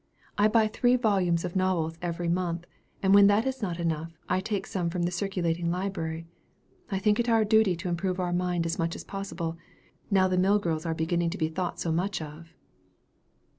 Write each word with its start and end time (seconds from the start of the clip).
I 0.35 0.47
buy 0.47 0.67
three 0.67 0.95
volumes 0.95 1.45
of 1.45 1.55
novels 1.55 1.99
every 2.01 2.27
month; 2.27 2.65
and 3.03 3.13
when 3.13 3.27
that 3.27 3.45
is 3.45 3.61
not 3.61 3.79
enough, 3.79 4.17
I 4.27 4.39
take 4.39 4.65
some 4.65 4.89
from 4.89 5.03
the 5.03 5.11
circulating 5.11 5.69
library. 5.69 6.25
I 6.89 6.97
think 6.97 7.19
it 7.19 7.29
our 7.29 7.45
duty 7.45 7.75
to 7.75 7.87
improve 7.87 8.19
our 8.19 8.33
minds 8.33 8.65
as 8.65 8.79
much 8.79 8.95
as 8.95 9.03
possible, 9.03 9.59
now 10.09 10.27
the 10.27 10.39
mill 10.39 10.57
girls 10.57 10.87
are 10.87 10.95
beginning 10.95 11.29
to 11.29 11.37
be 11.37 11.49
thought 11.49 11.79
so 11.79 11.91
much 11.91 12.19
of." 12.19 12.55